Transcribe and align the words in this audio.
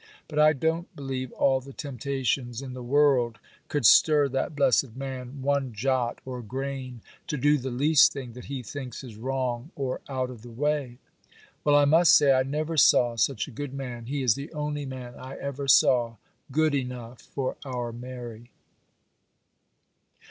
But 0.27 0.39
I 0.39 0.53
don't 0.53 0.87
believe 0.95 1.31
all 1.33 1.61
the 1.61 1.73
temptations 1.73 2.63
in 2.63 2.73
the 2.73 2.81
world 2.81 3.37
could 3.67 3.85
stir 3.85 4.29
that 4.29 4.55
blessed 4.55 4.95
man 4.95 5.43
one 5.43 5.73
jot 5.73 6.21
or 6.25 6.41
grain 6.41 7.01
to 7.27 7.37
do 7.37 7.59
the 7.59 7.69
least 7.69 8.11
thing 8.11 8.33
that 8.33 8.45
he 8.45 8.63
thinks 8.63 9.03
is 9.03 9.15
wrong 9.15 9.69
or 9.75 10.01
out 10.09 10.31
of 10.31 10.41
the 10.41 10.49
way. 10.49 10.97
Well, 11.63 11.75
I 11.75 11.85
must 11.85 12.15
say, 12.15 12.33
I 12.33 12.41
never 12.41 12.77
saw 12.77 13.15
such 13.15 13.47
a 13.47 13.51
good 13.51 13.75
man; 13.75 14.07
he 14.07 14.23
is 14.23 14.33
the 14.33 14.51
only 14.53 14.87
man 14.87 15.13
I 15.19 15.37
ever 15.37 15.67
saw 15.67 16.15
good 16.51 16.73
enough 16.73 17.21
for 17.21 17.55
our 17.63 17.91
Mary. 17.91 18.49